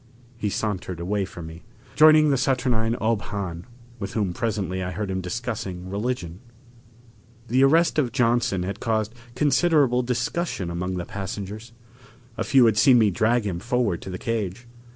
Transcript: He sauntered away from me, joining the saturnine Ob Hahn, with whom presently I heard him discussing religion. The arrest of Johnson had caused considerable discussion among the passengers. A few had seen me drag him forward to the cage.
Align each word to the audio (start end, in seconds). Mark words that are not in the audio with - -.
He 0.35 0.49
sauntered 0.49 0.99
away 0.99 1.25
from 1.25 1.45
me, 1.45 1.61
joining 1.95 2.31
the 2.31 2.35
saturnine 2.35 2.95
Ob 2.99 3.21
Hahn, 3.21 3.67
with 3.99 4.13
whom 4.13 4.33
presently 4.33 4.81
I 4.81 4.89
heard 4.89 5.11
him 5.11 5.21
discussing 5.21 5.91
religion. 5.91 6.39
The 7.49 7.63
arrest 7.63 7.99
of 7.99 8.11
Johnson 8.11 8.63
had 8.63 8.79
caused 8.79 9.13
considerable 9.35 10.01
discussion 10.01 10.71
among 10.71 10.95
the 10.97 11.05
passengers. 11.05 11.71
A 12.35 12.43
few 12.43 12.65
had 12.65 12.77
seen 12.77 12.97
me 12.97 13.11
drag 13.11 13.45
him 13.45 13.59
forward 13.59 14.01
to 14.01 14.09
the 14.09 14.17
cage. 14.17 14.65